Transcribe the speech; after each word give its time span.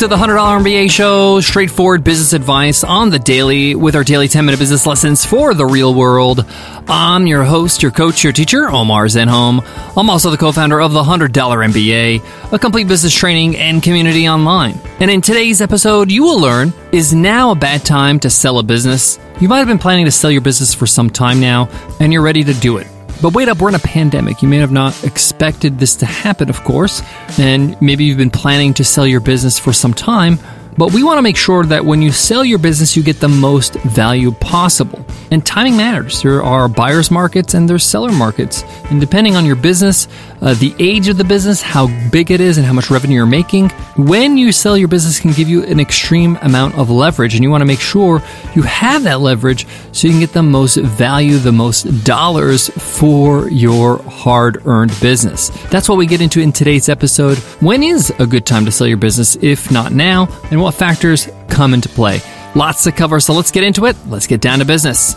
to 0.00 0.08
the 0.08 0.16
$100 0.16 0.62
MBA 0.62 0.90
show, 0.90 1.42
straightforward 1.42 2.02
business 2.02 2.32
advice 2.32 2.82
on 2.82 3.10
the 3.10 3.18
daily 3.18 3.74
with 3.74 3.94
our 3.94 4.02
daily 4.02 4.28
10 4.28 4.46
minute 4.46 4.58
business 4.58 4.86
lessons 4.86 5.26
for 5.26 5.52
the 5.52 5.66
real 5.66 5.92
world. 5.92 6.46
I'm 6.88 7.26
your 7.26 7.44
host, 7.44 7.82
your 7.82 7.92
coach, 7.92 8.24
your 8.24 8.32
teacher, 8.32 8.70
Omar 8.70 9.08
Zenhom. 9.08 9.62
I'm 9.98 10.08
also 10.08 10.30
the 10.30 10.38
co 10.38 10.52
founder 10.52 10.80
of 10.80 10.94
the 10.94 11.02
$100 11.02 11.28
MBA, 11.28 12.50
a 12.50 12.58
complete 12.58 12.88
business 12.88 13.14
training 13.14 13.56
and 13.56 13.82
community 13.82 14.26
online. 14.26 14.80
And 15.00 15.10
in 15.10 15.20
today's 15.20 15.60
episode, 15.60 16.10
you 16.10 16.22
will 16.22 16.40
learn 16.40 16.72
is 16.92 17.12
now 17.12 17.50
a 17.50 17.54
bad 17.54 17.84
time 17.84 18.18
to 18.20 18.30
sell 18.30 18.58
a 18.58 18.62
business? 18.62 19.18
You 19.38 19.50
might 19.50 19.58
have 19.58 19.68
been 19.68 19.78
planning 19.78 20.06
to 20.06 20.10
sell 20.10 20.30
your 20.30 20.40
business 20.40 20.72
for 20.72 20.86
some 20.86 21.10
time 21.10 21.40
now, 21.40 21.68
and 22.00 22.10
you're 22.10 22.22
ready 22.22 22.42
to 22.44 22.54
do 22.54 22.78
it. 22.78 22.86
But 23.22 23.34
wait 23.34 23.48
up, 23.48 23.60
we're 23.60 23.68
in 23.68 23.74
a 23.74 23.80
pandemic. 23.80 24.40
You 24.40 24.48
may 24.48 24.58
have 24.58 24.72
not 24.72 25.04
expected 25.04 25.78
this 25.78 25.96
to 25.96 26.06
happen, 26.06 26.48
of 26.48 26.64
course, 26.64 27.02
and 27.38 27.80
maybe 27.82 28.04
you've 28.04 28.16
been 28.16 28.30
planning 28.30 28.72
to 28.74 28.84
sell 28.84 29.06
your 29.06 29.20
business 29.20 29.58
for 29.58 29.74
some 29.74 29.92
time. 29.92 30.38
But 30.76 30.94
we 30.94 31.02
want 31.02 31.18
to 31.18 31.22
make 31.22 31.36
sure 31.36 31.64
that 31.64 31.84
when 31.84 32.00
you 32.00 32.12
sell 32.12 32.44
your 32.44 32.58
business, 32.58 32.96
you 32.96 33.02
get 33.02 33.20
the 33.20 33.28
most 33.28 33.74
value 33.74 34.32
possible. 34.32 35.04
And 35.30 35.44
timing 35.44 35.76
matters. 35.76 36.22
There 36.22 36.42
are 36.42 36.68
buyer's 36.68 37.10
markets 37.10 37.54
and 37.54 37.68
there's 37.68 37.84
seller 37.84 38.10
markets. 38.10 38.64
And 38.90 39.00
depending 39.00 39.36
on 39.36 39.44
your 39.44 39.56
business, 39.56 40.08
uh, 40.40 40.54
the 40.54 40.74
age 40.78 41.08
of 41.08 41.18
the 41.18 41.24
business, 41.24 41.60
how 41.60 41.86
big 42.10 42.30
it 42.30 42.40
is, 42.40 42.56
and 42.56 42.66
how 42.66 42.72
much 42.72 42.90
revenue 42.90 43.16
you're 43.16 43.26
making, 43.26 43.68
when 43.96 44.36
you 44.36 44.52
sell 44.52 44.76
your 44.76 44.88
business 44.88 45.20
can 45.20 45.32
give 45.32 45.48
you 45.48 45.64
an 45.64 45.78
extreme 45.78 46.36
amount 46.42 46.74
of 46.76 46.90
leverage. 46.90 47.34
And 47.34 47.44
you 47.44 47.50
want 47.50 47.60
to 47.60 47.66
make 47.66 47.80
sure 47.80 48.22
you 48.54 48.62
have 48.62 49.04
that 49.04 49.20
leverage 49.20 49.66
so 49.92 50.06
you 50.06 50.14
can 50.14 50.20
get 50.20 50.32
the 50.32 50.42
most 50.42 50.76
value, 50.76 51.38
the 51.38 51.52
most 51.52 52.04
dollars 52.04 52.68
for 52.70 53.48
your 53.50 53.98
hard 54.04 54.66
earned 54.66 54.98
business. 55.00 55.50
That's 55.70 55.88
what 55.88 55.98
we 55.98 56.06
get 56.06 56.20
into 56.20 56.40
in 56.40 56.52
today's 56.52 56.88
episode. 56.88 57.38
When 57.60 57.82
is 57.82 58.10
a 58.18 58.26
good 58.26 58.46
time 58.46 58.64
to 58.64 58.72
sell 58.72 58.86
your 58.86 58.96
business, 58.96 59.36
if 59.36 59.70
not 59.70 59.92
now? 59.92 60.26
And 60.50 60.60
what 60.70 60.78
factors 60.78 61.28
come 61.48 61.74
into 61.74 61.88
play? 61.88 62.20
Lots 62.54 62.84
to 62.84 62.92
cover, 62.92 63.18
so 63.18 63.32
let's 63.32 63.50
get 63.50 63.64
into 63.64 63.86
it. 63.86 63.96
Let's 64.06 64.28
get 64.28 64.40
down 64.40 64.60
to 64.60 64.64
business. 64.64 65.14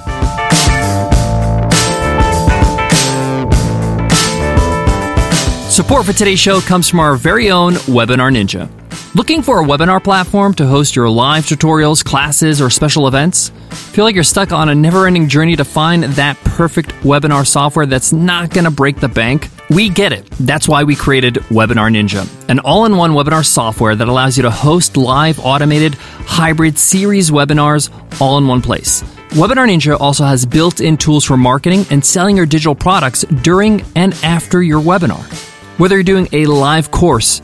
Support 5.72 6.06
for 6.06 6.14
today's 6.14 6.40
show 6.40 6.60
comes 6.62 6.90
from 6.90 7.00
our 7.00 7.16
very 7.16 7.52
own 7.52 7.74
Webinar 7.74 8.32
Ninja. 8.32 8.83
Looking 9.16 9.44
for 9.44 9.62
a 9.62 9.64
webinar 9.64 10.04
platform 10.04 10.56
to 10.56 10.66
host 10.66 10.96
your 10.96 11.08
live 11.08 11.46
tutorials, 11.46 12.04
classes, 12.04 12.60
or 12.60 12.72
special 12.72 13.08
events? 13.08 13.50
Feel 13.70 14.06
like 14.06 14.16
you're 14.16 14.24
stuck 14.24 14.52
on 14.52 14.70
a 14.70 14.74
never 14.74 15.06
ending 15.06 15.30
journey 15.30 15.56
to 15.56 15.64
find 15.64 16.02
that 16.04 16.36
perfect 16.38 16.90
webinar 17.04 17.46
software 17.46 17.86
that's 17.86 18.12
not 18.12 18.50
going 18.50 18.64
to 18.64 18.72
break 18.72 18.96
the 19.00 19.08
bank? 19.08 19.50
We 19.70 19.90
get 19.90 20.14
it. 20.14 20.26
That's 20.40 20.68
why 20.68 20.84
we 20.84 20.96
created 20.96 21.36
Webinar 21.52 21.92
Ninja, 21.94 22.28
an 22.50 22.58
all 22.62 22.86
in 22.86 22.98
one 22.98 23.12
webinar 23.12 23.46
software 23.46 23.96
that 23.96 24.08
allows 24.08 24.36
you 24.36 24.42
to 24.44 24.50
host 24.50 24.98
live, 24.98 25.40
automated, 25.40 25.94
hybrid 25.94 26.80
series 26.80 27.30
webinars 27.30 27.92
all 28.20 28.40
in 28.40 28.48
one 28.48 28.64
place. 28.64 29.04
Webinar 29.34 29.70
Ninja 29.70 29.96
also 30.02 30.24
has 30.24 30.44
built 30.44 30.82
in 30.82 30.98
tools 30.98 31.24
for 31.24 31.38
marketing 31.38 31.86
and 31.92 32.04
selling 32.04 32.36
your 32.36 32.48
digital 32.48 32.74
products 32.74 33.22
during 33.44 33.86
and 33.96 34.16
after 34.24 34.64
your 34.64 34.82
webinar. 34.82 35.22
Whether 35.78 35.98
you're 35.98 36.04
doing 36.04 36.30
a 36.32 36.48
live 36.48 36.90
course, 36.90 37.44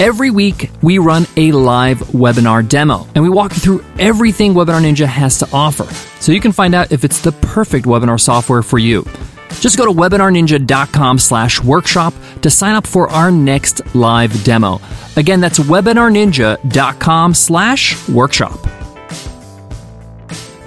Every 0.00 0.30
week, 0.30 0.70
we 0.80 0.98
run 0.98 1.26
a 1.36 1.52
live 1.52 1.98
webinar 1.98 2.68
demo 2.68 3.06
and 3.14 3.22
we 3.22 3.28
walk 3.30 3.52
you 3.52 3.58
through 3.58 3.84
everything 3.98 4.54
Webinar 4.54 4.82
Ninja 4.82 5.06
has 5.06 5.38
to 5.38 5.48
offer 5.52 5.84
so 6.20 6.32
you 6.32 6.40
can 6.40 6.52
find 6.52 6.74
out 6.74 6.92
if 6.92 7.04
it's 7.04 7.20
the 7.20 7.32
perfect 7.32 7.86
webinar 7.86 8.20
software 8.20 8.62
for 8.62 8.78
you. 8.78 9.06
Just 9.60 9.76
go 9.76 9.84
to 9.84 9.92
webinarninja.com 9.92 11.18
slash 11.18 11.62
workshop 11.62 12.14
to 12.40 12.50
sign 12.50 12.74
up 12.74 12.86
for 12.86 13.08
our 13.10 13.30
next 13.30 13.94
live 13.94 14.42
demo. 14.44 14.80
Again, 15.16 15.40
that's 15.40 15.58
webinarninja.com 15.58 17.34
slash 17.34 18.08
workshop. 18.08 18.58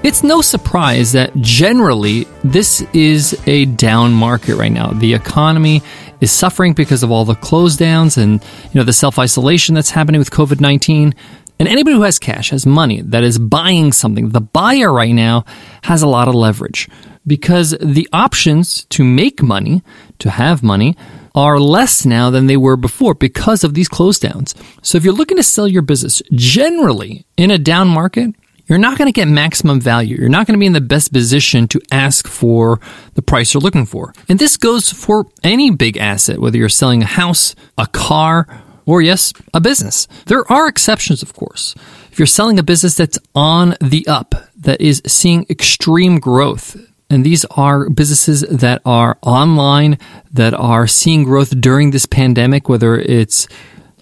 It's 0.03 0.22
no 0.22 0.40
surprise 0.41 1.14
that 1.14 1.35
generally 1.38 2.28
this 2.44 2.81
is 2.94 3.35
a 3.47 3.66
down 3.66 4.14
market 4.14 4.56
right 4.56 4.72
now. 4.72 4.91
The 4.91 5.16
economy 5.16 5.81
is 6.22 6.31
suffering 6.31 6.74
because 6.74 7.03
of 7.03 7.12
all 7.12 7.26
the 7.26 7.36
close 7.36 7.78
downs 7.78 8.18
and 8.18 8.44
you 8.72 8.80
know 8.80 8.84
the 8.84 8.94
self-isolation 8.94 9.76
that's 9.76 9.90
happening 9.90 10.20
with 10.20 10.31
COVID-19. 10.31 11.14
And 11.58 11.68
anybody 11.70 11.96
who 11.96 12.02
has 12.02 12.20
cash, 12.20 12.50
has 12.50 12.66
money 12.66 13.02
that 13.02 13.24
is 13.24 13.40
buying 13.40 13.94
something, 13.94 14.30
the 14.30 14.42
buyer 14.42 14.92
right 14.92 15.14
now 15.14 15.46
has 15.84 16.02
a 16.02 16.08
lot 16.08 16.28
of 16.28 16.36
leverage 16.36 16.90
because 17.26 17.72
the 17.81 18.08
options 18.12 18.86
to 18.86 19.03
make 19.03 19.42
money, 19.42 19.81
to 20.20 20.30
have 20.30 20.64
money, 20.64 20.98
are 21.34 21.59
less 21.59 22.06
now 22.06 22.30
than 22.30 22.47
they 22.47 22.58
were 22.58 22.78
before 22.78 23.14
because 23.14 23.64
of 23.64 23.74
these 23.74 23.90
close 23.90 24.20
downs. 24.20 24.56
So 24.82 24.97
if 24.97 25.03
you're 25.03 25.14
looking 25.14 25.38
to 25.38 25.44
sell 25.44 25.68
your 25.68 25.82
business 25.82 26.22
generally 26.32 27.26
in 27.36 27.52
a 27.52 27.58
down 27.58 27.88
market, 27.90 28.34
you're 28.68 28.80
not 28.80 28.98
going 28.98 29.08
to 29.08 29.12
get 29.12 29.28
maximum 29.28 29.80
value. 29.80 30.18
You're 30.18 30.30
not 30.30 30.48
going 30.48 30.58
to 30.58 30.59
be 30.59 30.66
in 30.66 30.74
the 30.74 30.81
best 30.81 31.14
position 31.14 31.68
to 31.70 31.81
ask 31.92 32.28
for 32.28 32.80
the 33.14 33.22
price 33.22 33.53
you're 33.53 33.62
looking 33.62 33.86
for. 33.86 34.14
And 34.28 34.40
this 34.40 34.58
goes 34.58 34.92
for 34.92 35.28
any 35.44 35.72
big 35.72 35.98
asset, 35.98 36.40
whether 36.40 36.58
you're 36.58 36.70
selling 36.70 37.03
a 37.03 37.08
house, 37.08 37.56
a 37.78 37.88
car, 37.88 38.48
or 38.86 39.02
yes, 39.02 39.34
a 39.53 39.62
business. 39.62 40.08
There 40.28 40.50
are 40.52 40.68
exceptions, 40.68 41.22
of 41.22 41.34
course. 41.34 41.76
If 42.12 42.20
you're 42.20 42.26
selling 42.26 42.59
a 42.59 42.64
business 42.64 42.96
that's 42.96 43.20
on 43.34 43.76
the 43.81 44.08
up, 44.08 44.36
that 44.62 44.82
is 44.82 45.02
seeing 45.06 45.46
extreme 45.50 46.20
growth, 46.20 46.78
and 47.09 47.24
these 47.24 47.46
are 47.52 47.90
businesses 47.90 48.42
that 48.42 48.82
are 48.86 49.18
online, 49.22 50.00
that 50.34 50.53
are 50.53 50.88
seeing 50.88 51.24
growth 51.24 51.59
during 51.59 51.92
this 51.92 52.06
pandemic, 52.06 52.68
whether 52.68 52.97
it's 52.97 53.47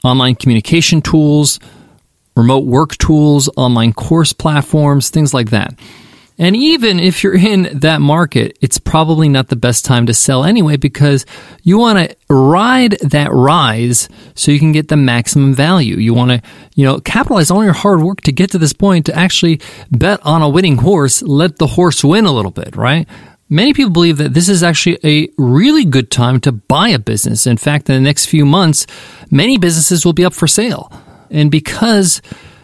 online 0.03 0.35
communication 0.35 1.01
tools, 1.01 1.59
remote 2.35 2.65
work 2.65 2.97
tools, 2.97 3.49
online 3.55 3.93
course 3.93 4.33
platforms, 4.33 5.09
things 5.09 5.33
like 5.33 5.51
that. 5.51 5.77
And 6.39 6.55
even 6.55 6.99
if 6.99 7.23
you're 7.23 7.37
in 7.37 7.79
that 7.79 8.01
market, 8.01 8.57
it's 8.59 8.79
probably 8.79 9.29
not 9.29 9.49
the 9.49 9.55
best 9.55 9.85
time 9.85 10.07
to 10.07 10.13
sell 10.15 10.43
anyway 10.43 10.77
because 10.77 11.27
you 11.61 11.77
want 11.77 11.99
to 11.99 12.15
ride 12.27 12.97
that 13.01 13.31
rise 13.31 14.09
so 14.33 14.51
you 14.51 14.57
can 14.57 14.71
get 14.71 14.87
the 14.87 14.97
maximum 14.97 15.53
value. 15.53 15.97
You 15.97 16.15
want 16.15 16.31
to, 16.31 16.41
you 16.75 16.85
know, 16.85 16.99
capitalize 16.99 17.51
on 17.51 17.63
your 17.63 17.73
hard 17.73 18.01
work 18.01 18.21
to 18.21 18.31
get 18.31 18.51
to 18.51 18.57
this 18.57 18.73
point 18.73 19.05
to 19.05 19.15
actually 19.15 19.61
bet 19.91 20.19
on 20.25 20.41
a 20.41 20.49
winning 20.49 20.77
horse, 20.77 21.21
let 21.21 21.57
the 21.57 21.67
horse 21.67 22.03
win 22.03 22.25
a 22.25 22.31
little 22.31 22.51
bit, 22.51 22.75
right? 22.75 23.07
Many 23.47 23.73
people 23.73 23.91
believe 23.91 24.17
that 24.17 24.33
this 24.33 24.49
is 24.49 24.63
actually 24.63 24.97
a 25.03 25.29
really 25.37 25.85
good 25.85 26.09
time 26.09 26.39
to 26.39 26.51
buy 26.51 26.89
a 26.89 26.97
business. 26.97 27.45
In 27.45 27.57
fact, 27.57 27.87
in 27.89 27.95
the 27.95 28.01
next 28.01 28.25
few 28.25 28.45
months, 28.45 28.87
many 29.29 29.59
businesses 29.59 30.03
will 30.03 30.13
be 30.13 30.25
up 30.25 30.33
for 30.33 30.47
sale. 30.47 30.91
And 31.33 31.51
because 31.51 32.21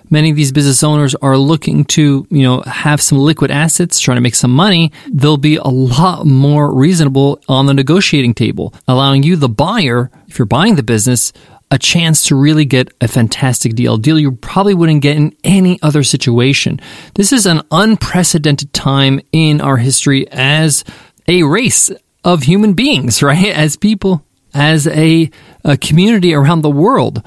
many 0.09 0.29
of 0.29 0.35
these 0.35 0.51
business 0.51 0.83
owners 0.83 1.15
are 1.15 1.37
looking 1.37 1.85
to, 1.85 2.25
you 2.29 2.43
know, 2.43 2.61
have 2.61 3.01
some 3.01 3.17
liquid 3.17 3.51
assets, 3.51 3.99
trying 3.99 4.17
to 4.17 4.21
make 4.21 4.35
some 4.35 4.51
money, 4.51 4.91
they'll 5.11 5.37
be 5.37 5.57
a 5.57 5.67
lot 5.67 6.25
more 6.25 6.73
reasonable 6.73 7.41
on 7.47 7.65
the 7.65 7.73
negotiating 7.73 8.33
table, 8.33 8.73
allowing 8.87 9.23
you, 9.23 9.35
the 9.35 9.49
buyer, 9.49 10.09
if 10.27 10.39
you're 10.39 10.45
buying 10.45 10.75
the 10.75 10.83
business, 10.83 11.33
a 11.71 11.77
chance 11.77 12.25
to 12.27 12.35
really 12.35 12.65
get 12.65 12.91
a 12.99 13.07
fantastic 13.07 13.75
deal, 13.75 13.95
a 13.95 13.99
deal 13.99 14.19
you 14.19 14.31
probably 14.31 14.73
wouldn't 14.73 15.03
get 15.03 15.17
in 15.17 15.35
any 15.43 15.79
other 15.81 16.03
situation. 16.03 16.79
This 17.13 17.31
is 17.31 17.45
an 17.45 17.61
unprecedented 17.71 18.73
time 18.73 19.21
in 19.31 19.61
our 19.61 19.77
history 19.77 20.27
as 20.31 20.83
a 21.27 21.43
race 21.43 21.91
of 22.23 22.43
human 22.43 22.73
beings, 22.73 23.21
right? 23.23 23.47
As 23.47 23.75
people, 23.75 24.25
as 24.53 24.87
a, 24.87 25.29
a 25.63 25.77
community 25.77 26.33
around 26.33 26.61
the 26.61 26.71
world 26.71 27.23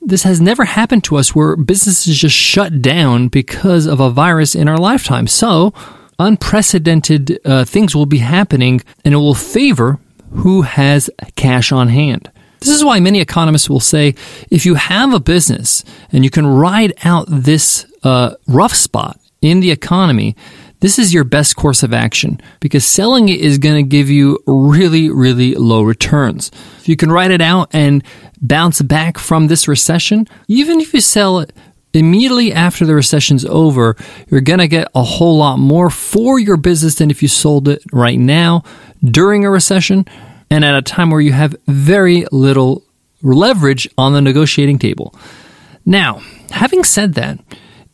this 0.00 0.22
has 0.22 0.40
never 0.40 0.64
happened 0.64 1.04
to 1.04 1.16
us 1.16 1.34
where 1.34 1.56
businesses 1.56 2.16
just 2.16 2.36
shut 2.36 2.82
down 2.82 3.28
because 3.28 3.86
of 3.86 4.00
a 4.00 4.10
virus 4.10 4.54
in 4.54 4.68
our 4.68 4.78
lifetime. 4.78 5.26
So, 5.26 5.72
unprecedented 6.18 7.38
uh, 7.44 7.64
things 7.64 7.94
will 7.94 8.06
be 8.06 8.18
happening 8.18 8.82
and 9.04 9.14
it 9.14 9.18
will 9.18 9.34
favor 9.34 9.98
who 10.32 10.62
has 10.62 11.10
cash 11.36 11.72
on 11.72 11.88
hand. 11.88 12.30
This 12.60 12.68
is 12.68 12.84
why 12.84 13.00
many 13.00 13.20
economists 13.20 13.70
will 13.70 13.80
say 13.80 14.14
if 14.50 14.66
you 14.66 14.74
have 14.74 15.14
a 15.14 15.20
business 15.20 15.82
and 16.12 16.24
you 16.24 16.30
can 16.30 16.46
ride 16.46 16.92
out 17.04 17.26
this 17.28 17.86
uh, 18.02 18.34
rough 18.46 18.74
spot 18.74 19.18
in 19.40 19.60
the 19.60 19.70
economy, 19.70 20.36
this 20.80 20.98
is 20.98 21.14
your 21.14 21.24
best 21.24 21.56
course 21.56 21.82
of 21.82 21.92
action 21.92 22.40
because 22.58 22.86
selling 22.86 23.28
it 23.28 23.40
is 23.40 23.58
going 23.58 23.76
to 23.76 23.88
give 23.88 24.10
you 24.10 24.38
really, 24.46 25.10
really 25.10 25.54
low 25.54 25.82
returns. 25.82 26.50
If 26.78 26.88
you 26.88 26.96
can 26.96 27.12
write 27.12 27.30
it 27.30 27.40
out 27.40 27.70
and 27.72 28.02
bounce 28.40 28.80
back 28.82 29.18
from 29.18 29.46
this 29.46 29.68
recession, 29.68 30.26
even 30.48 30.80
if 30.80 30.92
you 30.94 31.00
sell 31.00 31.40
it 31.40 31.52
immediately 31.92 32.52
after 32.52 32.86
the 32.86 32.94
recession's 32.94 33.44
over, 33.44 33.96
you're 34.28 34.40
going 34.40 34.58
to 34.58 34.68
get 34.68 34.88
a 34.94 35.02
whole 35.02 35.38
lot 35.38 35.58
more 35.58 35.90
for 35.90 36.38
your 36.38 36.56
business 36.56 36.94
than 36.96 37.10
if 37.10 37.22
you 37.22 37.28
sold 37.28 37.68
it 37.68 37.82
right 37.92 38.18
now 38.18 38.62
during 39.04 39.44
a 39.44 39.50
recession 39.50 40.06
and 40.50 40.64
at 40.64 40.74
a 40.74 40.82
time 40.82 41.10
where 41.10 41.20
you 41.20 41.32
have 41.32 41.54
very 41.66 42.26
little 42.32 42.82
leverage 43.22 43.88
on 43.98 44.12
the 44.12 44.20
negotiating 44.20 44.78
table. 44.78 45.14
Now, 45.84 46.22
having 46.50 46.84
said 46.84 47.14
that, 47.14 47.38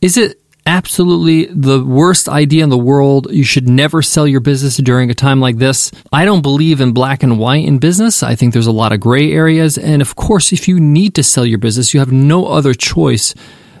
is 0.01 0.17
it 0.17 0.39
absolutely 0.67 1.45
the 1.45 1.83
worst 1.83 2.27
idea 2.27 2.63
in 2.63 2.69
the 2.69 2.77
world. 2.77 3.31
You 3.31 3.43
should 3.43 3.69
never 3.69 4.01
sell 4.01 4.27
your 4.27 4.41
business 4.41 4.77
during 4.77 5.09
a 5.09 5.15
time 5.15 5.39
like 5.39 5.57
this. 5.57 5.91
I 6.11 6.25
don't 6.25 6.41
believe 6.41 6.81
in 6.81 6.91
black 6.91 7.23
and 7.23 7.39
white 7.39 7.65
in 7.65 7.79
business. 7.79 8.21
I 8.21 8.35
think 8.35 8.53
there's 8.53 8.67
a 8.67 8.71
lot 8.71 8.91
of 8.91 8.99
gray 8.99 9.31
areas. 9.31 9.77
And 9.77 10.01
of 10.01 10.15
course, 10.15 10.51
if 10.51 10.67
you 10.67 10.79
need 10.79 11.15
to 11.15 11.23
sell 11.23 11.45
your 11.45 11.57
business, 11.57 11.93
you 11.93 12.01
have 12.01 12.11
no 12.11 12.47
other 12.47 12.73
choice. 12.73 13.33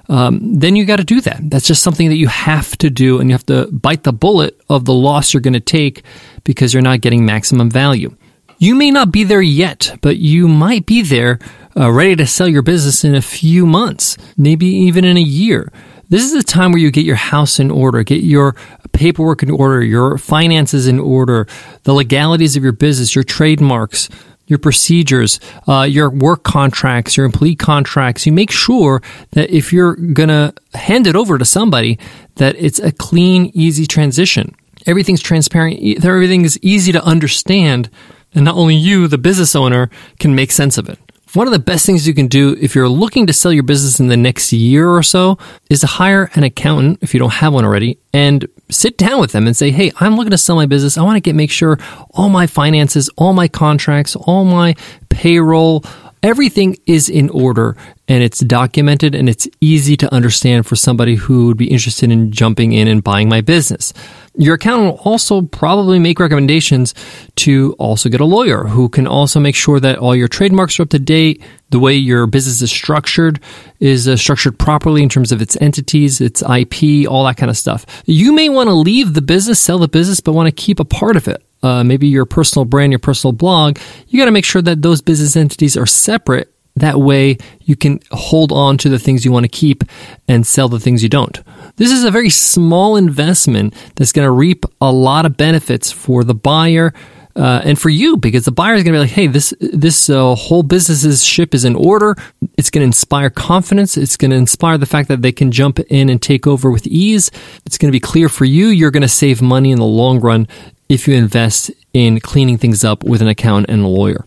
Um, 0.09 0.59
then 0.59 0.77
you 0.77 0.85
got 0.85 0.95
to 0.95 1.03
do 1.03 1.19
that. 1.21 1.41
That's 1.43 1.67
just 1.67 1.83
something 1.83 2.07
that 2.07 2.15
you 2.15 2.29
have 2.29 2.77
to 2.77 2.89
do, 2.89 3.19
and 3.19 3.29
you 3.29 3.33
have 3.33 3.45
to 3.47 3.67
bite 3.67 4.03
the 4.03 4.13
bullet 4.13 4.57
of 4.69 4.85
the 4.85 4.93
loss 4.93 5.33
you're 5.33 5.41
going 5.41 5.53
to 5.53 5.59
take 5.59 6.03
because 6.45 6.73
you're 6.73 6.81
not 6.81 7.01
getting 7.01 7.25
maximum 7.25 7.69
value. 7.69 8.15
You 8.57 8.73
may 8.73 8.89
not 8.89 9.11
be 9.11 9.25
there 9.25 9.41
yet, 9.41 9.97
but 10.01 10.15
you 10.15 10.47
might 10.47 10.85
be 10.85 11.01
there 11.01 11.39
uh, 11.75 11.91
ready 11.91 12.15
to 12.15 12.25
sell 12.25 12.47
your 12.47 12.63
business 12.63 13.03
in 13.03 13.15
a 13.15 13.21
few 13.21 13.65
months, 13.65 14.17
maybe 14.37 14.65
even 14.65 15.03
in 15.03 15.17
a 15.17 15.21
year. 15.21 15.71
This 16.09 16.23
is 16.23 16.31
the 16.31 16.43
time 16.43 16.71
where 16.71 16.79
you 16.79 16.89
get 16.89 17.05
your 17.05 17.17
house 17.17 17.59
in 17.59 17.69
order, 17.69 18.01
get 18.03 18.23
your 18.23 18.55
paperwork 18.93 19.43
in 19.43 19.51
order, 19.51 19.83
your 19.83 20.17
finances 20.17 20.87
in 20.87 20.99
order, 20.99 21.47
the 21.83 21.93
legalities 21.93 22.55
of 22.55 22.63
your 22.63 22.71
business, 22.71 23.13
your 23.13 23.25
trademarks, 23.25 24.07
your 24.47 24.59
procedures, 24.59 25.41
uh, 25.67 25.81
your 25.81 26.09
work 26.09 26.43
contracts, 26.43 27.17
your 27.17 27.25
employee 27.25 27.55
contracts. 27.55 28.25
You 28.25 28.31
make 28.31 28.51
sure 28.51 29.01
that 29.31 29.49
if 29.49 29.73
you're 29.73 29.95
going 29.95 30.29
to 30.29 30.53
hand 30.73 31.07
it 31.07 31.15
over 31.17 31.37
to 31.37 31.43
somebody, 31.43 31.99
that 32.35 32.55
it's 32.57 32.79
a 32.79 32.93
clean, 32.93 33.51
easy 33.53 33.85
transition. 33.85 34.55
Everything's 34.85 35.21
transparent. 35.21 36.05
Everything 36.05 36.45
is 36.45 36.57
easy 36.61 36.93
to 36.93 37.03
understand. 37.03 37.89
And 38.33 38.45
not 38.45 38.55
only 38.55 38.75
you, 38.75 39.09
the 39.09 39.17
business 39.17 39.55
owner, 39.55 39.89
can 40.19 40.33
make 40.33 40.51
sense 40.51 40.77
of 40.77 40.87
it. 40.87 40.99
One 41.33 41.45
of 41.45 41.51
the 41.51 41.59
best 41.59 41.85
things 41.85 42.07
you 42.07 42.13
can 42.13 42.27
do 42.27 42.55
if 42.59 42.73
you're 42.73 42.87
looking 42.87 43.27
to 43.27 43.33
sell 43.33 43.51
your 43.51 43.63
business 43.63 43.99
in 43.99 44.07
the 44.07 44.15
next 44.15 44.53
year 44.53 44.89
or 44.89 45.03
so 45.03 45.37
is 45.69 45.81
to 45.81 45.87
hire 45.87 46.31
an 46.35 46.43
accountant 46.43 46.99
if 47.01 47.13
you 47.13 47.19
don't 47.19 47.33
have 47.33 47.53
one 47.53 47.65
already 47.65 47.99
and 48.13 48.47
sit 48.69 48.97
down 48.97 49.19
with 49.19 49.33
them 49.33 49.45
and 49.45 49.55
say, 49.55 49.69
Hey, 49.69 49.91
I'm 49.99 50.15
looking 50.15 50.31
to 50.31 50.37
sell 50.37 50.55
my 50.55 50.65
business. 50.65 50.97
I 50.97 51.03
want 51.03 51.17
to 51.17 51.21
get, 51.21 51.35
make 51.35 51.51
sure 51.51 51.77
all 52.11 52.29
my 52.29 52.47
finances, 52.47 53.09
all 53.17 53.33
my 53.33 53.47
contracts, 53.47 54.15
all 54.15 54.45
my 54.45 54.75
payroll, 55.09 55.83
everything 56.23 56.77
is 56.85 57.09
in 57.09 57.29
order 57.29 57.75
and 58.07 58.23
it's 58.23 58.39
documented 58.39 59.13
and 59.13 59.27
it's 59.27 59.47
easy 59.59 59.97
to 59.97 60.13
understand 60.13 60.65
for 60.65 60.75
somebody 60.75 61.15
who 61.15 61.47
would 61.47 61.57
be 61.57 61.69
interested 61.69 62.11
in 62.11 62.31
jumping 62.31 62.71
in 62.71 62.87
and 62.87 63.03
buying 63.03 63.29
my 63.29 63.41
business. 63.41 63.93
Your 64.35 64.55
accountant 64.55 64.91
will 64.91 64.99
also 64.99 65.41
probably 65.41 65.99
make 65.99 66.19
recommendations 66.19 66.93
to 67.37 67.75
also 67.79 68.07
get 68.07 68.21
a 68.21 68.25
lawyer 68.25 68.65
who 68.65 68.87
can 68.87 69.07
also 69.07 69.39
make 69.39 69.55
sure 69.55 69.79
that 69.79 69.97
all 69.97 70.15
your 70.15 70.27
trademarks 70.27 70.79
are 70.79 70.83
up 70.83 70.89
to 70.89 70.99
date, 70.99 71.41
the 71.69 71.79
way 71.79 71.95
your 71.95 72.27
business 72.27 72.61
is 72.61 72.71
structured 72.71 73.39
is 73.79 74.07
uh, 74.07 74.15
structured 74.15 74.57
properly 74.57 75.03
in 75.03 75.09
terms 75.09 75.31
of 75.31 75.41
its 75.41 75.57
entities, 75.59 76.21
its 76.21 76.41
IP, 76.41 77.09
all 77.09 77.25
that 77.25 77.37
kind 77.37 77.49
of 77.49 77.57
stuff. 77.57 77.85
You 78.05 78.31
may 78.31 78.49
want 78.49 78.67
to 78.69 78.73
leave 78.73 79.13
the 79.13 79.21
business, 79.21 79.59
sell 79.59 79.79
the 79.79 79.87
business, 79.87 80.19
but 80.19 80.33
want 80.33 80.47
to 80.47 80.51
keep 80.51 80.79
a 80.79 80.85
part 80.85 81.17
of 81.17 81.27
it. 81.27 81.43
Uh, 81.63 81.83
maybe 81.83 82.07
your 82.07 82.25
personal 82.25 82.65
brand, 82.65 82.91
your 82.91 82.99
personal 82.99 83.31
blog. 83.31 83.79
You 84.07 84.19
got 84.19 84.25
to 84.25 84.31
make 84.31 84.45
sure 84.45 84.61
that 84.61 84.81
those 84.81 85.01
business 85.01 85.35
entities 85.35 85.75
are 85.75 85.87
separate 85.87 86.53
that 86.77 86.99
way, 86.99 87.37
you 87.61 87.75
can 87.75 87.99
hold 88.11 88.51
on 88.51 88.77
to 88.79 88.89
the 88.89 88.99
things 88.99 89.25
you 89.25 89.31
want 89.31 89.45
to 89.45 89.49
keep 89.49 89.83
and 90.27 90.45
sell 90.45 90.69
the 90.69 90.79
things 90.79 91.01
you 91.01 91.09
don't. 91.09 91.41
This 91.75 91.91
is 91.91 92.03
a 92.03 92.11
very 92.11 92.29
small 92.29 92.95
investment 92.95 93.73
that's 93.95 94.11
going 94.11 94.25
to 94.25 94.31
reap 94.31 94.65
a 94.79 94.91
lot 94.91 95.25
of 95.25 95.37
benefits 95.37 95.91
for 95.91 96.23
the 96.23 96.35
buyer. 96.35 96.93
Uh, 97.35 97.61
and 97.63 97.77
for 97.77 97.89
you, 97.89 98.17
because 98.17 98.45
the 98.45 98.51
buyer 98.51 98.73
is 98.73 98.83
going 98.83 98.93
to 98.93 98.97
be 98.97 99.01
like, 99.01 99.11
"Hey, 99.11 99.27
this 99.27 99.53
this 99.59 100.09
uh, 100.09 100.33
whole 100.33 100.63
business's 100.63 101.23
ship 101.23 101.53
is 101.53 101.65
in 101.65 101.75
order. 101.75 102.15
It's 102.57 102.71
going 102.71 102.81
to 102.81 102.87
inspire 102.87 103.29
confidence. 103.29 103.95
It's 103.95 104.17
going 104.17 104.31
to 104.31 104.37
inspire 104.37 104.79
the 104.79 104.87
fact 104.87 105.07
that 105.09 105.21
they 105.21 105.31
can 105.31 105.51
jump 105.51 105.79
in 105.79 106.09
and 106.09 106.19
take 106.19 106.47
over 106.47 106.71
with 106.71 106.87
ease. 106.87 107.29
It's 107.63 107.77
going 107.77 107.89
to 107.89 107.95
be 107.95 107.99
clear 107.99 108.27
for 108.27 108.45
you. 108.45 108.69
You're 108.69 108.89
going 108.89 109.03
to 109.03 109.07
save 109.07 109.39
money 109.39 109.69
in 109.69 109.77
the 109.77 109.85
long 109.85 110.19
run 110.19 110.47
if 110.89 111.07
you 111.07 111.15
invest 111.15 111.71
in 111.93 112.19
cleaning 112.19 112.57
things 112.57 112.83
up 112.83 113.03
with 113.03 113.21
an 113.21 113.27
accountant 113.27 113.69
and 113.69 113.83
a 113.83 113.87
lawyer." 113.87 114.25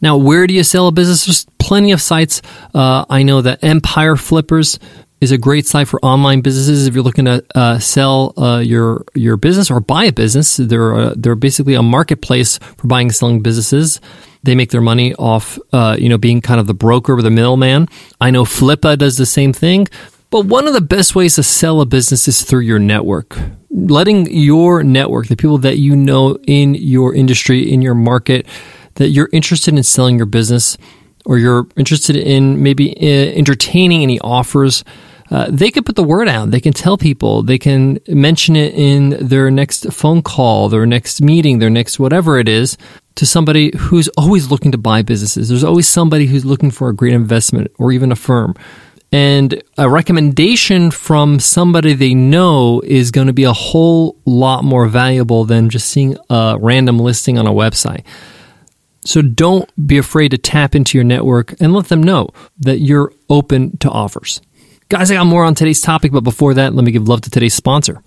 Now, 0.00 0.18
where 0.18 0.46
do 0.46 0.52
you 0.52 0.62
sell 0.62 0.86
a 0.86 0.92
business? 0.92 1.24
There's 1.24 1.46
plenty 1.58 1.92
of 1.92 2.00
sites. 2.02 2.42
Uh, 2.74 3.06
I 3.08 3.22
know 3.22 3.40
that 3.40 3.64
Empire 3.64 4.16
Flippers 4.16 4.78
is 5.24 5.32
a 5.32 5.38
great 5.38 5.66
site 5.66 5.88
for 5.88 5.98
online 6.04 6.42
businesses. 6.42 6.86
If 6.86 6.94
you're 6.94 7.02
looking 7.02 7.24
to 7.24 7.42
uh, 7.54 7.78
sell 7.78 8.34
uh, 8.36 8.58
your 8.58 9.04
your 9.14 9.36
business 9.38 9.70
or 9.70 9.80
buy 9.80 10.04
a 10.04 10.12
business, 10.12 10.58
they're 10.58 10.94
uh, 10.94 11.14
they're 11.16 11.34
basically 11.34 11.74
a 11.74 11.82
marketplace 11.82 12.58
for 12.58 12.86
buying 12.86 13.06
and 13.06 13.14
selling 13.14 13.40
businesses. 13.40 14.00
They 14.42 14.54
make 14.54 14.70
their 14.70 14.82
money 14.82 15.14
off, 15.14 15.58
uh, 15.72 15.96
you 15.98 16.10
know, 16.10 16.18
being 16.18 16.42
kind 16.42 16.60
of 16.60 16.66
the 16.66 16.74
broker 16.74 17.14
or 17.16 17.22
the 17.22 17.30
middleman. 17.30 17.88
I 18.20 18.30
know 18.30 18.44
Flippa 18.44 18.98
does 18.98 19.16
the 19.16 19.24
same 19.24 19.54
thing. 19.54 19.88
But 20.30 20.46
one 20.46 20.66
of 20.66 20.74
the 20.74 20.80
best 20.80 21.14
ways 21.14 21.36
to 21.36 21.42
sell 21.42 21.80
a 21.80 21.86
business 21.86 22.26
is 22.26 22.42
through 22.42 22.60
your 22.60 22.78
network. 22.78 23.38
Letting 23.70 24.30
your 24.32 24.82
network, 24.82 25.28
the 25.28 25.36
people 25.36 25.58
that 25.58 25.78
you 25.78 25.94
know 25.94 26.38
in 26.46 26.74
your 26.74 27.14
industry, 27.14 27.72
in 27.72 27.82
your 27.82 27.94
market, 27.94 28.46
that 28.94 29.08
you're 29.08 29.28
interested 29.32 29.74
in 29.74 29.82
selling 29.82 30.16
your 30.16 30.26
business 30.26 30.76
or 31.24 31.38
you're 31.38 31.66
interested 31.76 32.16
in 32.16 32.62
maybe 32.62 32.96
uh, 33.00 33.32
entertaining 33.36 34.02
any 34.02 34.18
offers, 34.20 34.84
uh, 35.30 35.46
they 35.50 35.70
can 35.70 35.82
put 35.82 35.96
the 35.96 36.02
word 36.02 36.28
out. 36.28 36.50
They 36.50 36.60
can 36.60 36.72
tell 36.72 36.98
people. 36.98 37.42
They 37.42 37.58
can 37.58 37.98
mention 38.08 38.56
it 38.56 38.74
in 38.74 39.26
their 39.26 39.50
next 39.50 39.92
phone 39.92 40.22
call, 40.22 40.68
their 40.68 40.86
next 40.86 41.22
meeting, 41.22 41.58
their 41.58 41.70
next 41.70 41.98
whatever 41.98 42.38
it 42.38 42.48
is 42.48 42.76
to 43.14 43.26
somebody 43.26 43.72
who's 43.76 44.08
always 44.18 44.50
looking 44.50 44.72
to 44.72 44.78
buy 44.78 45.02
businesses. 45.02 45.48
There's 45.48 45.64
always 45.64 45.88
somebody 45.88 46.26
who's 46.26 46.44
looking 46.44 46.70
for 46.70 46.88
a 46.88 46.94
great 46.94 47.14
investment 47.14 47.70
or 47.78 47.92
even 47.92 48.12
a 48.12 48.16
firm. 48.16 48.54
And 49.12 49.62
a 49.78 49.88
recommendation 49.88 50.90
from 50.90 51.38
somebody 51.38 51.92
they 51.92 52.14
know 52.14 52.80
is 52.80 53.12
going 53.12 53.28
to 53.28 53.32
be 53.32 53.44
a 53.44 53.52
whole 53.52 54.16
lot 54.24 54.64
more 54.64 54.88
valuable 54.88 55.44
than 55.44 55.70
just 55.70 55.88
seeing 55.88 56.16
a 56.28 56.56
random 56.58 56.98
listing 56.98 57.38
on 57.38 57.46
a 57.46 57.52
website. 57.52 58.04
So 59.04 59.22
don't 59.22 59.70
be 59.86 59.98
afraid 59.98 60.30
to 60.30 60.38
tap 60.38 60.74
into 60.74 60.98
your 60.98 61.04
network 61.04 61.60
and 61.60 61.72
let 61.72 61.88
them 61.88 62.02
know 62.02 62.30
that 62.58 62.78
you're 62.78 63.12
open 63.28 63.76
to 63.78 63.90
offers. 63.90 64.40
Guys, 64.88 65.10
I 65.10 65.14
got 65.14 65.26
more 65.26 65.44
on 65.44 65.54
today's 65.54 65.80
topic, 65.80 66.10
but 66.10 66.24
before 66.24 66.54
that, 66.54 66.74
let 66.74 66.84
me 66.84 66.90
give 66.90 67.08
love 67.08 67.20
to 67.22 67.30
today's 67.30 67.54
sponsor. 67.54 68.02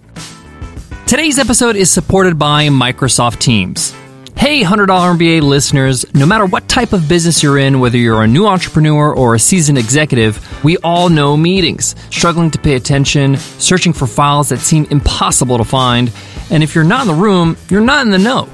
Today's 1.06 1.40
episode 1.40 1.76
is 1.76 1.90
supported 1.90 2.38
by 2.38 2.68
Microsoft 2.68 3.40
Teams. 3.40 3.96
Hey, 4.38 4.62
$100 4.62 4.88
MBA 4.88 5.42
listeners, 5.42 6.06
no 6.14 6.28
matter 6.28 6.46
what 6.46 6.70
type 6.70 6.94
of 6.94 7.10
business 7.10 7.42
you're 7.42 7.58
in, 7.58 7.80
whether 7.80 7.98
you're 7.98 8.22
a 8.22 8.28
new 8.28 8.46
entrepreneur 8.46 9.12
or 9.12 9.34
a 9.34 9.40
seasoned 9.40 9.80
executive, 9.80 10.64
we 10.64 10.78
all 10.78 11.10
know 11.10 11.36
meetings, 11.36 11.96
struggling 12.12 12.52
to 12.52 12.60
pay 12.60 12.76
attention, 12.76 13.38
searching 13.38 13.94
for 13.94 14.06
files 14.06 14.50
that 14.50 14.60
seem 14.60 14.86
impossible 14.92 15.58
to 15.58 15.64
find, 15.64 16.14
and 16.52 16.62
if 16.62 16.76
you're 16.76 16.84
not 16.84 17.02
in 17.02 17.08
the 17.08 17.14
room, 17.16 17.58
you're 17.68 17.82
not 17.82 18.06
in 18.06 18.12
the 18.12 18.20
know. 18.20 18.48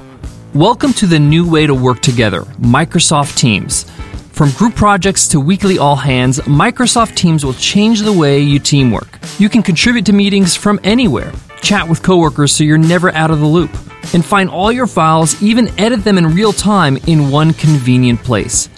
Welcome 0.54 0.94
to 0.94 1.06
the 1.06 1.18
new 1.18 1.48
way 1.48 1.66
to 1.66 1.74
work 1.74 2.00
together 2.00 2.40
Microsoft 2.60 3.36
Teams. 3.36 3.84
From 4.32 4.52
group 4.52 4.74
projects 4.74 5.28
to 5.28 5.38
weekly 5.38 5.78
all 5.78 5.96
hands, 5.96 6.40
Microsoft 6.40 7.14
Teams 7.14 7.44
will 7.44 7.54
change 7.54 8.00
the 8.00 8.12
way 8.12 8.40
you 8.40 8.58
teamwork. 8.58 9.18
You 9.38 9.50
can 9.50 9.62
contribute 9.62 10.06
to 10.06 10.14
meetings 10.14 10.56
from 10.56 10.80
anywhere, 10.82 11.30
chat 11.60 11.86
with 11.86 12.02
coworkers 12.02 12.52
so 12.52 12.64
you're 12.64 12.78
never 12.78 13.12
out 13.12 13.30
of 13.30 13.40
the 13.40 13.46
loop, 13.46 13.70
and 14.12 14.24
find 14.24 14.50
all 14.50 14.70
your 14.70 14.86
files, 14.86 15.40
even 15.42 15.68
edit 15.78 16.04
them 16.04 16.18
in 16.18 16.34
real 16.34 16.52
time 16.52 16.96
in 17.06 17.30
one 17.30 17.52
convenient 17.52 18.22
place. 18.22 18.68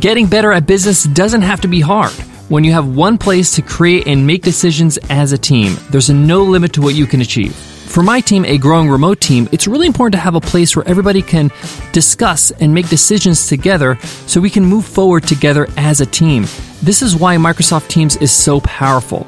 Getting 0.00 0.26
better 0.26 0.52
at 0.52 0.66
business 0.66 1.04
doesn't 1.04 1.42
have 1.42 1.60
to 1.62 1.68
be 1.68 1.80
hard. 1.80 2.12
When 2.48 2.62
you 2.62 2.72
have 2.72 2.94
one 2.94 3.16
place 3.16 3.54
to 3.54 3.62
create 3.62 4.06
and 4.06 4.26
make 4.26 4.42
decisions 4.42 4.98
as 5.08 5.32
a 5.32 5.38
team, 5.38 5.76
there's 5.90 6.10
no 6.10 6.42
limit 6.42 6.74
to 6.74 6.82
what 6.82 6.94
you 6.94 7.06
can 7.06 7.22
achieve. 7.22 7.54
For 7.54 8.02
my 8.02 8.20
team, 8.20 8.44
a 8.44 8.58
growing 8.58 8.90
remote 8.90 9.20
team, 9.20 9.48
it's 9.52 9.68
really 9.68 9.86
important 9.86 10.14
to 10.14 10.18
have 10.18 10.34
a 10.34 10.40
place 10.40 10.74
where 10.74 10.86
everybody 10.88 11.22
can 11.22 11.50
discuss 11.92 12.50
and 12.50 12.74
make 12.74 12.88
decisions 12.88 13.46
together 13.46 13.96
so 14.26 14.40
we 14.40 14.50
can 14.50 14.64
move 14.64 14.84
forward 14.84 15.22
together 15.28 15.68
as 15.76 16.00
a 16.00 16.06
team. 16.06 16.42
This 16.82 17.02
is 17.02 17.14
why 17.14 17.36
Microsoft 17.36 17.88
Teams 17.88 18.16
is 18.16 18.32
so 18.32 18.60
powerful. 18.60 19.24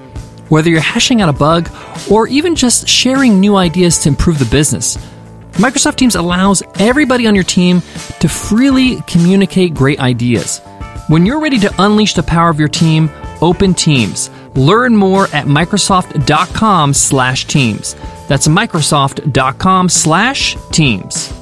Whether 0.49 0.69
you're 0.69 0.81
hashing 0.81 1.23
out 1.23 1.29
a 1.29 1.33
bug 1.33 1.71
or 2.11 2.29
even 2.29 2.55
just 2.55 2.89
sharing 2.89 3.41
new 3.41 3.57
ideas 3.57 3.99
to 4.01 4.09
improve 4.09 4.39
the 4.39 4.45
business, 4.47 4.99
Microsoft 5.57 5.97
Teams 5.97 6.15
allows 6.17 6.63
everybody 6.79 7.27
on 7.27 7.35
your 7.35 7.43
team 7.43 7.81
to 8.21 8.29
freely 8.29 9.01
communicate 9.07 9.73
great 9.73 9.99
ideas. 9.99 10.61
When 11.09 11.25
you're 11.25 11.41
ready 11.41 11.59
to 11.61 11.73
unleash 11.79 12.13
the 12.13 12.23
power 12.23 12.51
of 12.51 12.59
your 12.59 12.69
team, 12.69 13.09
open 13.41 13.73
Teams. 13.73 14.29
Learn 14.55 14.95
more 14.95 15.29
at 15.33 15.47
microsoft.com/teams. 15.47 17.95
That's 18.29 18.49
Microsoft.com 18.49 19.89
slash 19.89 20.59
Teams. 20.73 21.33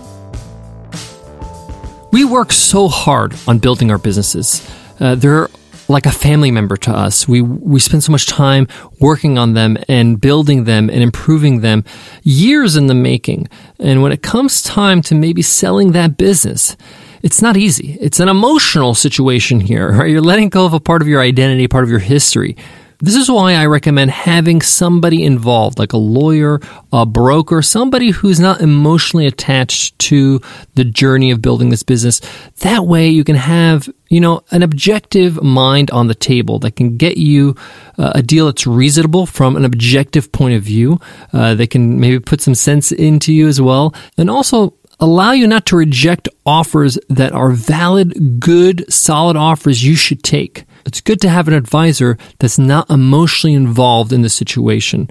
We 2.12 2.25
work 2.25 2.52
so 2.52 2.87
hard 2.87 3.35
on 3.49 3.59
building 3.59 3.90
our 3.90 3.99
businesses. 3.99 4.64
Uh, 5.00 5.16
there 5.16 5.49
like 5.88 6.07
a 6.07 6.12
family 6.12 6.50
member 6.50 6.76
to 6.79 6.91
us. 6.91 7.29
We 7.29 7.41
we 7.41 7.81
spend 7.81 8.05
so 8.05 8.12
much 8.12 8.26
time 8.26 8.69
working 9.00 9.38
on 9.38 9.55
them 9.55 9.76
and 9.88 10.21
building 10.21 10.64
them 10.64 10.88
and 10.91 11.03
improving 11.03 11.61
them, 11.61 11.85
years 12.23 12.76
in 12.76 12.87
the 12.87 12.95
making. 12.95 13.49
And 13.79 14.03
when 14.03 14.12
it 14.12 14.23
comes 14.23 14.62
time 14.62 15.03
to 15.03 15.14
maybe 15.14 15.43
selling 15.43 15.93
that 15.93 16.17
business, 16.17 16.76
it's 17.23 17.41
not 17.41 17.57
easy. 17.57 17.97
It's 18.00 18.21
an 18.21 18.29
emotional 18.29 18.95
situation 18.95 19.61
here, 19.61 19.93
right? 19.99 20.11
You're 20.11 20.21
letting 20.21 20.49
go 20.49 20.67
of 20.67 20.75
a 20.75 20.81
part 20.81 21.03
of 21.03 21.09
your 21.09 21.21
identity, 21.21 21.69
part 21.69 21.85
of 21.85 21.91
your 21.91 22.00
history. 22.00 22.57
This 23.04 23.16
is 23.16 23.30
why 23.30 23.52
I 23.52 23.66
recommend 23.66 24.12
having 24.12 24.62
somebody 24.62 25.25
involved, 25.25 25.78
like 25.78 25.92
a 25.92 25.99
lawyer, 25.99 26.58
a 26.90 27.04
broker, 27.04 27.61
somebody 27.61 28.12
who's 28.12 28.40
not 28.40 28.62
emotionally 28.62 29.26
attached 29.26 29.99
to 30.08 30.40
the 30.75 30.84
journey 30.84 31.30
of 31.30 31.42
building 31.42 31.68
this 31.68 31.82
business. 31.82 32.23
That 32.61 32.87
way 32.87 33.11
you 33.11 33.23
can 33.23 33.37
have, 33.37 33.90
you 34.08 34.20
know, 34.20 34.40
an 34.52 34.62
objective 34.62 35.42
mind 35.42 35.90
on 35.90 36.06
the 36.06 36.14
table 36.14 36.58
that 36.61 36.76
can 36.76 36.96
get 36.96 37.18
you 37.18 37.56
uh, 37.99 38.12
a 38.14 38.23
deal 38.23 38.46
that's 38.46 38.66
reasonable 38.66 39.26
from 39.26 39.56
an 39.56 39.66
objective 39.66 40.32
point 40.32 40.54
of 40.54 40.62
view. 40.62 40.99
Uh, 41.30 41.54
they 41.54 41.66
can 41.66 42.00
maybe 42.00 42.18
put 42.18 42.40
some 42.40 42.54
sense 42.54 42.90
into 42.90 43.34
you 43.34 43.49
as 43.49 43.61
well. 43.61 43.94
And 44.16 44.30
also 44.30 44.78
allow 44.99 45.32
you 45.32 45.46
not 45.46 45.66
to 45.66 45.76
reject 45.76 46.26
offers 46.46 46.99
that 47.11 47.32
are 47.32 47.50
valid, 47.50 48.40
good, 48.40 48.90
solid 48.90 49.37
offers 49.37 49.84
you 49.84 49.94
should 49.94 50.23
take. 50.23 50.64
It's 50.87 51.00
good 51.00 51.21
to 51.23 51.29
have 51.29 51.49
an 51.49 51.55
advisor 51.55 52.19
that's 52.38 52.59
not 52.59 52.91
emotionally 52.91 53.55
involved 53.55 54.12
in 54.12 54.23
the 54.23 54.29
situation. 54.29 55.09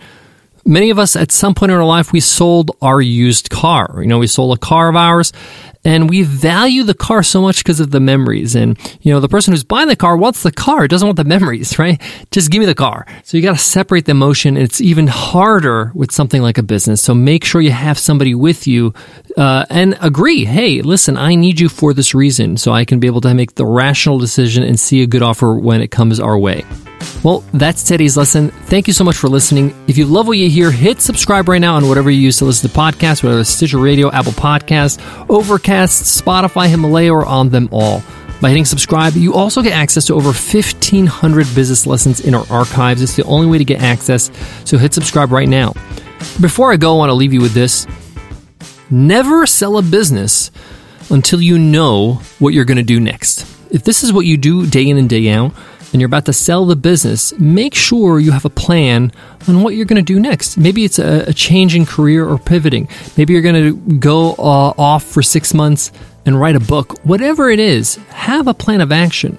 Many 0.65 0.91
of 0.91 0.99
us 0.99 1.15
at 1.15 1.31
some 1.31 1.53
point 1.55 1.71
in 1.71 1.77
our 1.77 1.85
life, 1.85 2.13
we 2.13 2.21
sold 2.21 2.71
our 2.81 3.01
used 3.01 3.49
car. 3.49 3.99
You 4.01 4.07
know, 4.07 4.19
we 4.19 4.27
sold 4.27 4.57
a 4.57 4.59
car 4.59 4.89
of 4.89 4.95
ours 4.95 5.33
and 5.85 6.09
we 6.09 6.23
value 6.23 6.83
the 6.83 6.93
car 6.93 7.23
so 7.23 7.41
much 7.41 7.57
because 7.57 7.79
of 7.79 7.91
the 7.91 7.99
memories. 7.99 8.55
And, 8.55 8.77
you 9.01 9.13
know, 9.13 9.19
the 9.19 9.27
person 9.27 9.53
who's 9.53 9.63
buying 9.63 9.87
the 9.87 9.95
car 9.95 10.15
wants 10.15 10.43
the 10.43 10.51
car, 10.51 10.87
doesn't 10.87 11.07
want 11.07 11.17
the 11.17 11.23
memories, 11.23 11.77
right? 11.79 12.01
Just 12.31 12.51
give 12.51 12.59
me 12.59 12.65
the 12.65 12.75
car. 12.75 13.05
So 13.23 13.37
you 13.37 13.43
got 13.43 13.53
to 13.53 13.61
separate 13.61 14.05
the 14.05 14.11
emotion. 14.11 14.57
It's 14.57 14.81
even 14.81 15.07
harder 15.07 15.91
with 15.93 16.11
something 16.11 16.41
like 16.41 16.57
a 16.57 16.63
business. 16.63 17.01
So 17.01 17.13
make 17.13 17.43
sure 17.43 17.61
you 17.61 17.71
have 17.71 17.99
somebody 17.99 18.35
with 18.35 18.67
you 18.67 18.93
uh, 19.37 19.65
and 19.69 19.97
agree. 20.01 20.45
Hey, 20.45 20.81
listen, 20.81 21.17
I 21.17 21.35
need 21.35 21.59
you 21.59 21.69
for 21.69 21.93
this 21.93 22.13
reason. 22.13 22.57
So 22.57 22.71
I 22.71 22.85
can 22.85 22.99
be 22.99 23.07
able 23.07 23.21
to 23.21 23.33
make 23.33 23.55
the 23.55 23.65
rational 23.65 24.17
decision 24.17 24.63
and 24.63 24.79
see 24.79 25.01
a 25.01 25.07
good 25.07 25.21
offer 25.21 25.55
when 25.55 25.81
it 25.81 25.89
comes 25.91 26.19
our 26.19 26.37
way. 26.37 26.63
Well, 27.23 27.43
that's 27.53 27.83
today's 27.83 28.17
lesson. 28.17 28.49
Thank 28.49 28.87
you 28.87 28.93
so 28.93 29.03
much 29.03 29.15
for 29.15 29.29
listening. 29.29 29.73
If 29.87 29.97
you 29.97 30.05
love 30.05 30.27
what 30.27 30.37
you 30.37 30.49
hear, 30.49 30.71
hit 30.71 30.99
subscribe 31.01 31.47
right 31.47 31.61
now 31.61 31.75
on 31.75 31.87
whatever 31.87 32.11
you 32.11 32.19
use 32.19 32.37
to 32.39 32.45
listen 32.45 32.69
to 32.69 32.75
podcasts, 32.75 33.23
whether 33.23 33.39
it's 33.39 33.49
Stitcher 33.49 33.77
Radio, 33.77 34.11
Apple 34.11 34.33
Podcasts, 34.33 34.99
Overcast, 35.29 36.03
Spotify, 36.03 36.67
Himalaya, 36.67 37.13
or 37.13 37.25
on 37.25 37.49
them 37.49 37.69
all. 37.71 38.03
By 38.41 38.49
hitting 38.49 38.65
subscribe, 38.65 39.13
you 39.13 39.33
also 39.33 39.61
get 39.61 39.71
access 39.71 40.05
to 40.07 40.15
over 40.15 40.33
1,500 40.33 41.55
business 41.55 41.87
lessons 41.87 42.19
in 42.19 42.35
our 42.35 42.45
archives. 42.49 43.01
It's 43.01 43.15
the 43.15 43.23
only 43.23 43.47
way 43.47 43.57
to 43.57 43.63
get 43.63 43.81
access, 43.81 44.29
so 44.65 44.77
hit 44.77 44.93
subscribe 44.93 45.31
right 45.31 45.47
now. 45.47 45.71
Before 46.41 46.73
I 46.73 46.75
go, 46.75 46.95
I 46.95 46.97
want 46.97 47.09
to 47.09 47.13
leave 47.13 47.33
you 47.33 47.39
with 47.39 47.53
this. 47.53 47.87
Never 48.89 49.45
sell 49.45 49.77
a 49.77 49.81
business 49.81 50.51
until 51.09 51.41
you 51.41 51.57
know 51.57 52.15
what 52.39 52.53
you're 52.53 52.65
going 52.65 52.77
to 52.77 52.83
do 52.83 52.99
next. 52.99 53.41
If 53.71 53.83
this 53.83 54.03
is 54.03 54.11
what 54.11 54.25
you 54.25 54.35
do 54.35 54.67
day 54.67 54.89
in 54.89 54.97
and 54.97 55.09
day 55.09 55.29
out, 55.29 55.53
and 55.93 56.01
you're 56.01 56.07
about 56.07 56.25
to 56.25 56.33
sell 56.33 56.65
the 56.65 56.75
business, 56.75 57.37
make 57.39 57.75
sure 57.75 58.19
you 58.19 58.31
have 58.31 58.45
a 58.45 58.49
plan 58.49 59.11
on 59.47 59.61
what 59.61 59.75
you're 59.75 59.85
going 59.85 60.03
to 60.03 60.13
do 60.13 60.19
next. 60.19 60.57
Maybe 60.57 60.83
it's 60.83 60.97
a, 60.97 61.29
a 61.29 61.33
change 61.33 61.75
in 61.75 61.85
career 61.85 62.27
or 62.27 62.39
pivoting. 62.39 62.89
Maybe 63.15 63.33
you're 63.33 63.43
going 63.43 63.63
to 63.63 63.97
go 63.97 64.31
uh, 64.31 64.73
off 64.77 65.03
for 65.03 65.21
six 65.21 65.53
months 65.53 65.91
and 66.25 66.39
write 66.39 66.55
a 66.55 66.59
book. 66.59 66.99
Whatever 67.05 67.49
it 67.49 67.59
is, 67.59 67.95
have 68.09 68.47
a 68.47 68.53
plan 68.53 68.81
of 68.81 68.91
action. 68.91 69.37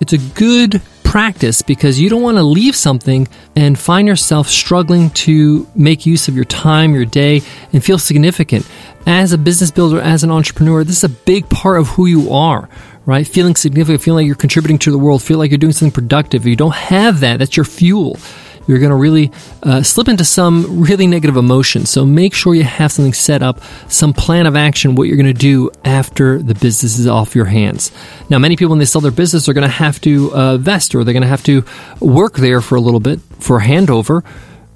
It's 0.00 0.12
a 0.12 0.18
good 0.18 0.82
practice 1.04 1.62
because 1.62 1.98
you 1.98 2.10
don't 2.10 2.20
want 2.20 2.36
to 2.36 2.42
leave 2.42 2.76
something 2.76 3.26
and 3.56 3.78
find 3.78 4.06
yourself 4.06 4.46
struggling 4.46 5.08
to 5.10 5.66
make 5.74 6.04
use 6.04 6.28
of 6.28 6.36
your 6.36 6.44
time, 6.44 6.94
your 6.94 7.06
day, 7.06 7.40
and 7.72 7.82
feel 7.82 7.98
significant. 7.98 8.68
As 9.06 9.32
a 9.32 9.38
business 9.38 9.70
builder, 9.70 10.00
as 10.02 10.22
an 10.22 10.30
entrepreneur, 10.30 10.84
this 10.84 10.98
is 10.98 11.04
a 11.04 11.08
big 11.08 11.48
part 11.48 11.80
of 11.80 11.88
who 11.88 12.04
you 12.04 12.30
are 12.30 12.68
right? 13.08 13.26
Feeling 13.26 13.56
significant, 13.56 14.02
feeling 14.02 14.24
like 14.24 14.26
you're 14.26 14.36
contributing 14.36 14.78
to 14.80 14.90
the 14.90 14.98
world, 14.98 15.22
feel 15.22 15.38
like 15.38 15.50
you're 15.50 15.56
doing 15.56 15.72
something 15.72 15.94
productive. 15.94 16.42
If 16.42 16.46
you 16.46 16.56
don't 16.56 16.74
have 16.74 17.20
that, 17.20 17.38
that's 17.38 17.56
your 17.56 17.64
fuel. 17.64 18.18
You're 18.66 18.80
going 18.80 18.90
to 18.90 18.96
really 18.96 19.32
uh, 19.62 19.82
slip 19.82 20.08
into 20.08 20.26
some 20.26 20.82
really 20.82 21.06
negative 21.06 21.38
emotions. 21.38 21.88
So 21.88 22.04
make 22.04 22.34
sure 22.34 22.54
you 22.54 22.64
have 22.64 22.92
something 22.92 23.14
set 23.14 23.42
up, 23.42 23.62
some 23.88 24.12
plan 24.12 24.46
of 24.46 24.56
action, 24.56 24.94
what 24.94 25.04
you're 25.04 25.16
going 25.16 25.24
to 25.24 25.32
do 25.32 25.70
after 25.86 26.42
the 26.42 26.52
business 26.52 26.98
is 26.98 27.06
off 27.06 27.34
your 27.34 27.46
hands. 27.46 27.90
Now, 28.28 28.38
many 28.38 28.56
people, 28.56 28.72
when 28.72 28.78
they 28.78 28.84
sell 28.84 29.00
their 29.00 29.10
business, 29.10 29.48
are 29.48 29.54
going 29.54 29.66
to 29.66 29.72
have 29.72 30.02
to 30.02 30.30
uh, 30.34 30.56
vest 30.58 30.94
or 30.94 31.02
they're 31.02 31.14
going 31.14 31.22
to 31.22 31.28
have 31.28 31.44
to 31.44 31.64
work 32.00 32.34
there 32.34 32.60
for 32.60 32.74
a 32.74 32.80
little 32.80 33.00
bit 33.00 33.20
for 33.40 33.56
a 33.56 33.62
handover, 33.62 34.22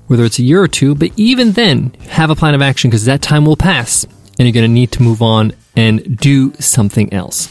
whether 0.06 0.24
it's 0.24 0.38
a 0.38 0.42
year 0.42 0.62
or 0.62 0.68
two. 0.68 0.94
But 0.94 1.10
even 1.16 1.52
then, 1.52 1.94
have 2.08 2.30
a 2.30 2.34
plan 2.34 2.54
of 2.54 2.62
action 2.62 2.88
because 2.88 3.04
that 3.04 3.20
time 3.20 3.44
will 3.44 3.58
pass 3.58 4.06
and 4.38 4.48
you're 4.48 4.54
going 4.54 4.64
to 4.64 4.72
need 4.72 4.92
to 4.92 5.02
move 5.02 5.20
on 5.20 5.52
and 5.76 6.16
do 6.16 6.54
something 6.54 7.12
else. 7.12 7.50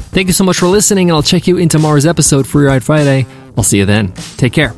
Thank 0.00 0.26
you 0.26 0.32
so 0.32 0.44
much 0.44 0.58
for 0.58 0.66
listening, 0.66 1.10
and 1.10 1.16
I'll 1.16 1.22
check 1.22 1.46
you 1.46 1.56
in 1.56 1.68
tomorrow's 1.68 2.06
episode 2.06 2.46
for 2.46 2.62
Ride 2.62 2.82
Friday. 2.84 3.26
I'll 3.56 3.64
see 3.64 3.78
you 3.78 3.86
then. 3.86 4.12
Take 4.36 4.52
care. 4.52 4.74